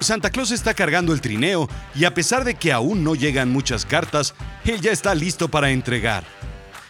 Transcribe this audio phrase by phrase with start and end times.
[0.00, 3.84] Santa Claus está cargando el trineo y a pesar de que aún no llegan muchas
[3.84, 4.34] cartas,
[4.64, 6.24] él ya está listo para entregar.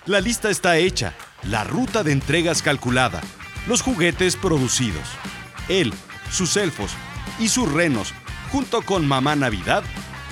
[0.06, 3.20] La lista está hecha, la ruta de entregas calculada,
[3.66, 5.08] los juguetes producidos.
[5.68, 5.92] Él,
[6.30, 6.92] sus elfos
[7.40, 8.14] y sus renos,
[8.52, 9.82] junto con Mamá Navidad,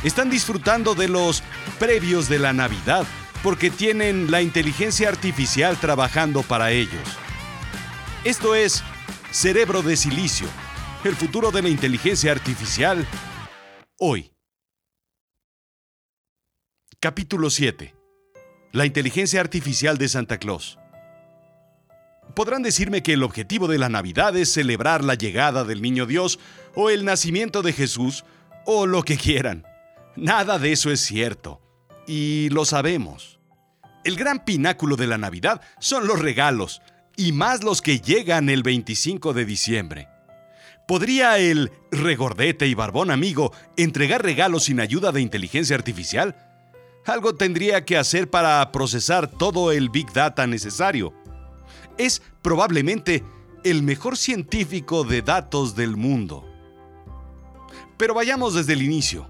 [0.04, 1.42] están disfrutando de los
[1.80, 3.04] previos de la Navidad
[3.42, 7.02] porque tienen la inteligencia artificial trabajando para ellos.
[8.22, 8.84] Esto es
[9.32, 10.46] Cerebro de Silicio,
[11.08, 13.06] el futuro de la inteligencia artificial,
[13.98, 14.30] hoy.
[17.00, 17.94] Capítulo 7.
[18.72, 20.78] La inteligencia artificial de Santa Claus.
[22.34, 26.38] Podrán decirme que el objetivo de la Navidad es celebrar la llegada del Niño Dios
[26.74, 28.26] o el nacimiento de Jesús
[28.66, 29.64] o lo que quieran.
[30.14, 31.62] Nada de eso es cierto.
[32.06, 33.40] Y lo sabemos.
[34.04, 36.82] El gran pináculo de la Navidad son los regalos,
[37.16, 40.08] y más los que llegan el 25 de diciembre.
[40.88, 46.34] ¿Podría el regordete y barbón amigo entregar regalos sin ayuda de inteligencia artificial?
[47.04, 51.12] Algo tendría que hacer para procesar todo el Big Data necesario.
[51.98, 53.22] Es probablemente
[53.64, 56.46] el mejor científico de datos del mundo.
[57.98, 59.28] Pero vayamos desde el inicio.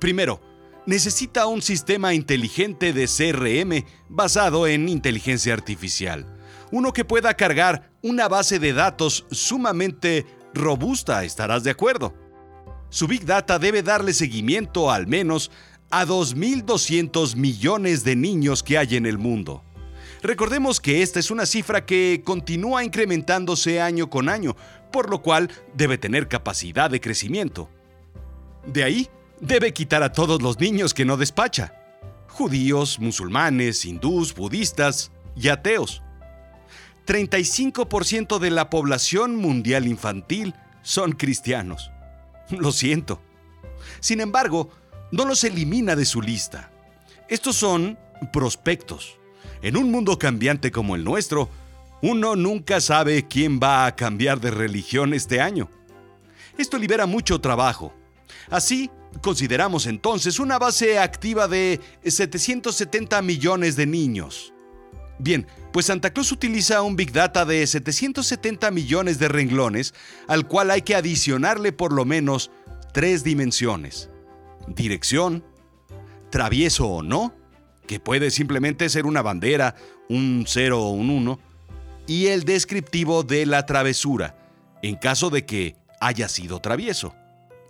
[0.00, 0.42] Primero,
[0.84, 6.26] necesita un sistema inteligente de CRM basado en inteligencia artificial.
[6.70, 12.14] Uno que pueda cargar una base de datos sumamente robusta, estarás de acuerdo.
[12.88, 15.50] Su Big Data debe darle seguimiento al menos
[15.90, 19.62] a 2.200 millones de niños que hay en el mundo.
[20.22, 24.56] Recordemos que esta es una cifra que continúa incrementándose año con año,
[24.92, 27.70] por lo cual debe tener capacidad de crecimiento.
[28.66, 29.08] De ahí,
[29.40, 31.74] debe quitar a todos los niños que no despacha.
[32.28, 36.02] Judíos, musulmanes, hindús, budistas y ateos.
[37.06, 41.90] 35% de la población mundial infantil son cristianos.
[42.50, 43.20] Lo siento.
[44.00, 44.70] Sin embargo,
[45.10, 46.70] no los elimina de su lista.
[47.28, 47.98] Estos son
[48.32, 49.18] prospectos.
[49.62, 51.50] En un mundo cambiante como el nuestro,
[52.02, 55.68] uno nunca sabe quién va a cambiar de religión este año.
[56.56, 57.94] Esto libera mucho trabajo.
[58.48, 58.90] Así,
[59.22, 64.52] consideramos entonces una base activa de 770 millones de niños.
[65.22, 69.92] Bien, pues Santa Claus utiliza un Big Data de 770 millones de renglones,
[70.28, 72.50] al cual hay que adicionarle por lo menos
[72.94, 74.08] tres dimensiones.
[74.66, 75.44] Dirección,
[76.30, 77.34] travieso o no,
[77.86, 79.74] que puede simplemente ser una bandera,
[80.08, 81.38] un 0 o un 1,
[82.06, 84.48] y el descriptivo de la travesura,
[84.80, 87.14] en caso de que haya sido travieso.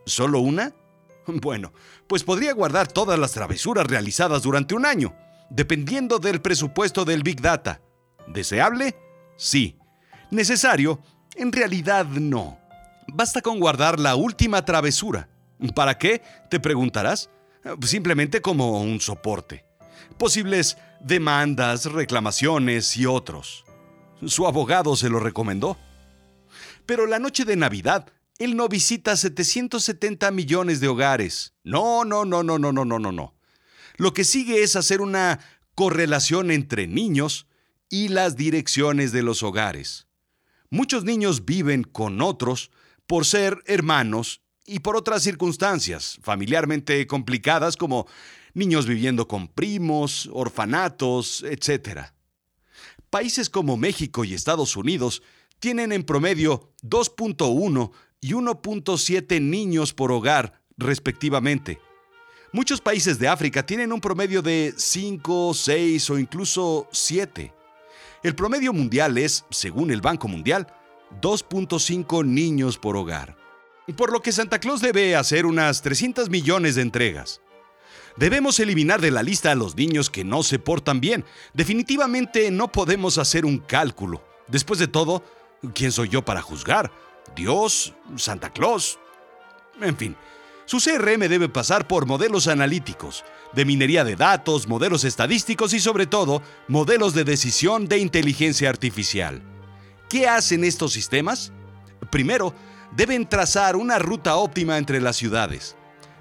[0.06, 0.72] ¿Solo una?
[1.26, 1.72] Bueno,
[2.08, 5.14] pues podría guardar todas las travesuras realizadas durante un año
[5.50, 7.80] dependiendo del presupuesto del Big Data.
[8.26, 8.96] ¿Deseable?
[9.36, 9.76] Sí.
[10.30, 11.00] ¿Necesario?
[11.34, 12.58] En realidad no.
[13.08, 15.28] Basta con guardar la última travesura.
[15.74, 16.22] ¿Para qué?
[16.48, 17.28] Te preguntarás.
[17.82, 19.64] Simplemente como un soporte.
[20.16, 23.64] Posibles demandas, reclamaciones y otros.
[24.26, 25.76] Su abogado se lo recomendó.
[26.86, 28.06] Pero la noche de Navidad,
[28.38, 31.54] él no visita 770 millones de hogares.
[31.62, 33.34] No, no, no, no, no, no, no, no, no.
[33.96, 35.40] Lo que sigue es hacer una
[35.74, 37.46] correlación entre niños
[37.88, 40.06] y las direcciones de los hogares.
[40.70, 42.70] Muchos niños viven con otros
[43.06, 48.06] por ser hermanos y por otras circunstancias familiarmente complicadas como
[48.54, 52.12] niños viviendo con primos, orfanatos, etc.
[53.10, 55.22] Países como México y Estados Unidos
[55.58, 57.90] tienen en promedio 2.1
[58.20, 61.80] y 1.7 niños por hogar, respectivamente.
[62.52, 67.54] Muchos países de África tienen un promedio de 5, 6 o incluso 7.
[68.24, 70.66] El promedio mundial es, según el Banco Mundial,
[71.22, 73.36] 2.5 niños por hogar.
[73.96, 77.40] Por lo que Santa Claus debe hacer unas 300 millones de entregas.
[78.16, 81.24] Debemos eliminar de la lista a los niños que no se portan bien.
[81.54, 84.24] Definitivamente no podemos hacer un cálculo.
[84.48, 85.22] Después de todo,
[85.72, 86.90] ¿quién soy yo para juzgar?
[87.36, 87.94] ¿Dios?
[88.16, 88.98] ¿Santa Claus?
[89.80, 90.16] En fin,
[90.70, 96.06] su CRM debe pasar por modelos analíticos, de minería de datos, modelos estadísticos y sobre
[96.06, 99.42] todo modelos de decisión de inteligencia artificial.
[100.08, 101.50] ¿Qué hacen estos sistemas?
[102.12, 102.54] Primero,
[102.92, 105.74] deben trazar una ruta óptima entre las ciudades.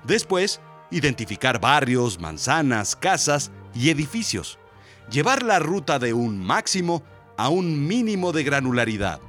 [0.03, 4.57] Después, identificar barrios, manzanas, casas y edificios.
[5.11, 7.03] Llevar la ruta de un máximo
[7.37, 9.19] a un mínimo de granularidad.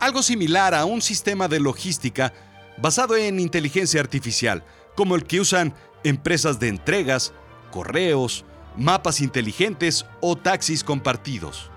[0.00, 2.32] Algo similar a un sistema de logística
[2.80, 4.64] basado en inteligencia artificial,
[4.96, 5.74] como el que usan
[6.04, 7.32] empresas de entregas,
[7.70, 8.44] correos,
[8.76, 11.70] mapas inteligentes o taxis compartidos.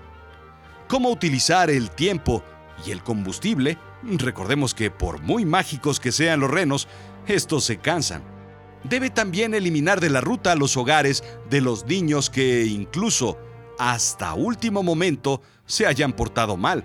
[0.88, 2.42] Cómo utilizar el tiempo
[2.86, 6.88] y el combustible, recordemos que por muy mágicos que sean los renos,
[7.26, 8.22] estos se cansan.
[8.84, 13.38] Debe también eliminar de la ruta los hogares de los niños que incluso
[13.78, 16.84] hasta último momento se hayan portado mal,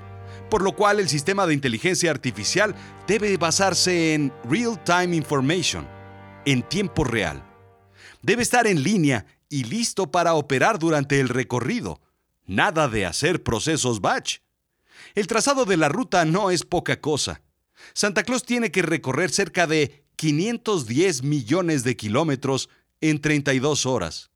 [0.50, 2.76] por lo cual el sistema de inteligencia artificial
[3.08, 5.88] debe basarse en real-time information,
[6.46, 7.44] en tiempo real.
[8.22, 12.02] Debe estar en línea y listo para operar durante el recorrido.
[12.46, 14.40] Nada de hacer procesos batch.
[15.16, 17.42] El trazado de la ruta no es poca cosa.
[17.94, 22.70] Santa Claus tiene que recorrer cerca de 510 millones de kilómetros
[23.02, 24.32] en 32 horas.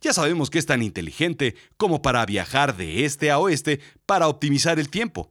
[0.00, 4.78] Ya sabemos que es tan inteligente como para viajar de este a oeste para optimizar
[4.78, 5.30] el tiempo.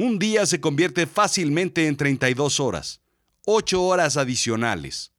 [0.00, 3.00] Un día se convierte fácilmente en 32 horas,
[3.46, 5.10] 8 horas adicionales.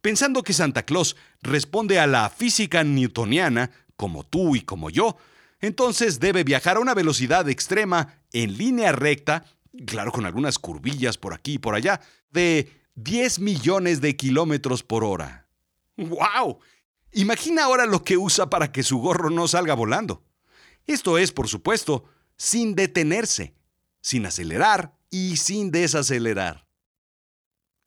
[0.00, 5.18] Pensando que Santa Claus responde a la física newtoniana, como tú y como yo,
[5.60, 9.44] entonces debe viajar a una velocidad extrema en línea recta,
[9.84, 12.00] claro con algunas curvillas por aquí y por allá,
[12.30, 15.48] de 10 millones de kilómetros por hora.
[15.98, 16.60] ¡Wow!
[17.12, 20.24] Imagina ahora lo que usa para que su gorro no salga volando.
[20.86, 22.04] Esto es, por supuesto,
[22.38, 23.57] sin detenerse,
[24.08, 26.66] sin acelerar y sin desacelerar.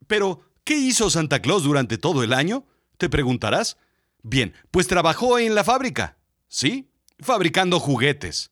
[0.05, 2.67] Pero, ¿qué hizo Santa Claus durante todo el año?
[2.99, 3.77] Te preguntarás.
[4.21, 6.19] Bien, pues trabajó en la fábrica.
[6.47, 6.91] ¿Sí?
[7.19, 8.51] Fabricando juguetes.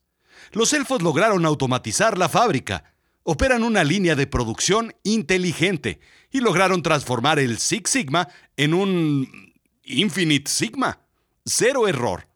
[0.52, 2.96] Los elfos lograron automatizar la fábrica.
[3.22, 6.00] Operan una línea de producción inteligente
[6.32, 11.02] y lograron transformar el Six Sigma en un Infinite Sigma.
[11.46, 12.28] Cero error.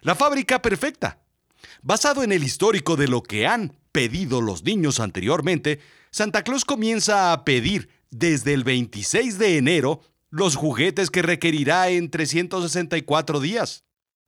[0.00, 1.20] La fábrica perfecta.
[1.82, 5.80] Basado en el histórico de lo que han pedido los niños anteriormente,
[6.10, 10.00] Santa Claus comienza a pedir desde el 26 de enero
[10.30, 13.84] los juguetes que requerirá en 364 días.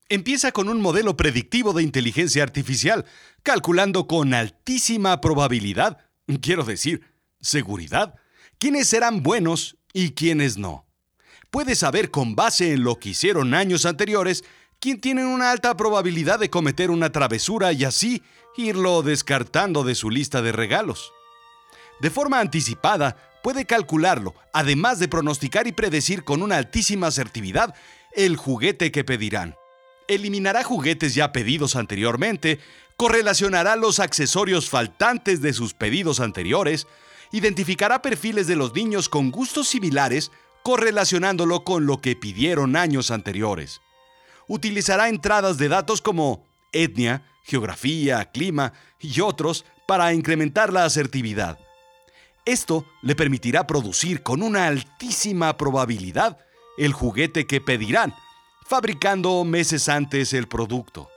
[0.08, 3.04] Empieza con un modelo predictivo de inteligencia artificial,
[3.42, 5.98] calculando con altísima probabilidad,
[6.40, 7.02] quiero decir,
[7.40, 8.14] seguridad,
[8.58, 10.86] quiénes serán buenos y quiénes no.
[11.50, 14.44] Puede saber con base en lo que hicieron años anteriores
[14.80, 18.22] quién tiene una alta probabilidad de cometer una travesura y así
[18.56, 21.12] irlo descartando de su lista de regalos.
[22.00, 27.74] De forma anticipada, puede calcularlo, además de pronosticar y predecir con una altísima asertividad
[28.16, 29.54] el juguete que pedirán.
[30.08, 32.58] Eliminará juguetes ya pedidos anteriormente,
[32.96, 36.86] correlacionará los accesorios faltantes de sus pedidos anteriores,
[37.32, 40.32] identificará perfiles de los niños con gustos similares,
[40.62, 43.80] correlacionándolo con lo que pidieron años anteriores.
[44.52, 51.56] Utilizará entradas de datos como etnia, geografía, clima y otros para incrementar la asertividad.
[52.44, 56.37] Esto le permitirá producir con una altísima probabilidad
[56.79, 58.12] el juguete que pedirán,
[58.67, 61.08] fabricando meses antes el producto.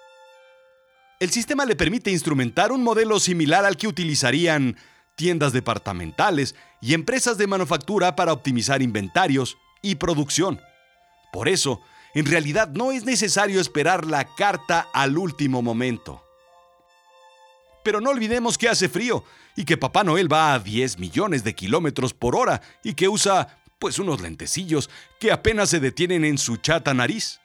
[1.19, 4.77] El sistema le permite instrumentar un modelo similar al que utilizarían
[5.15, 10.61] tiendas departamentales y empresas de manufactura para optimizar inventarios y producción.
[11.31, 11.81] Por eso,
[12.13, 16.23] en realidad no es necesario esperar la carta al último momento.
[17.83, 19.23] Pero no olvidemos que hace frío
[19.55, 23.59] y que Papá Noel va a 10 millones de kilómetros por hora y que usa
[23.79, 24.89] pues unos lentecillos
[25.19, 27.39] que apenas se detienen en su chata nariz.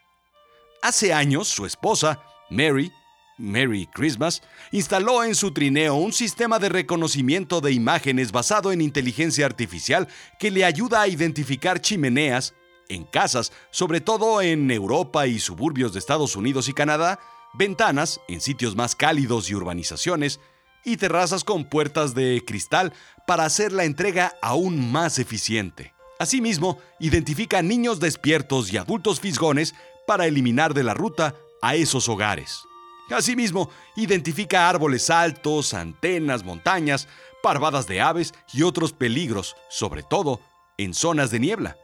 [0.83, 2.93] Hace años su esposa, Mary,
[3.39, 9.47] Merry Christmas, instaló en su trineo un sistema de reconocimiento de imágenes basado en inteligencia
[9.47, 10.07] artificial
[10.39, 12.55] que le ayuda a identificar chimeneas
[12.89, 17.21] en casas, sobre todo en Europa y suburbios de Estados Unidos y Canadá,
[17.55, 20.41] ventanas en sitios más cálidos y urbanizaciones,
[20.85, 22.93] y terrazas con puertas de cristal
[23.27, 25.93] para hacer la entrega aún más eficiente.
[26.19, 29.75] Asimismo, identifica niños despiertos y adultos fisgones
[30.07, 32.63] para eliminar de la ruta a esos hogares.
[33.11, 37.09] Asimismo, identifica árboles altos, antenas, montañas,
[37.43, 40.41] parvadas de aves y otros peligros, sobre todo
[40.77, 41.77] en zonas de niebla.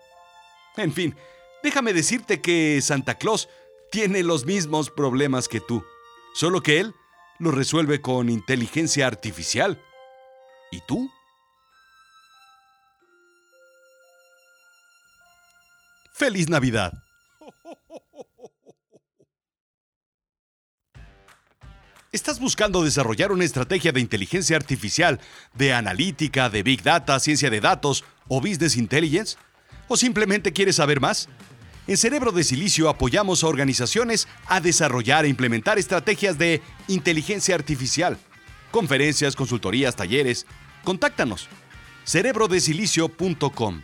[0.76, 1.16] En fin,
[1.62, 3.48] déjame decirte que Santa Claus
[3.92, 5.84] tiene los mismos problemas que tú,
[6.34, 6.94] solo que él
[7.38, 9.80] los resuelve con inteligencia artificial.
[10.72, 11.10] ¿Y tú?
[16.12, 16.92] ¡Feliz Navidad!
[22.10, 25.20] ¿Estás buscando desarrollar una estrategia de inteligencia artificial,
[25.52, 29.36] de analítica, de big data, ciencia de datos o business intelligence?
[29.88, 31.28] ¿O simplemente quieres saber más?
[31.86, 38.18] En Cerebro de Silicio apoyamos a organizaciones a desarrollar e implementar estrategias de inteligencia artificial.
[38.70, 40.46] Conferencias, consultorías, talleres.
[40.82, 41.48] Contáctanos.
[42.04, 43.82] cerebrodesilicio.com.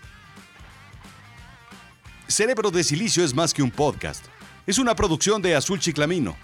[2.27, 4.25] Cerebro de Silicio es más que un podcast.
[4.67, 6.37] Es una producción de Azul Chiclamino.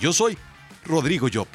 [0.00, 0.36] Yo soy
[0.84, 1.48] Rodrigo Yop.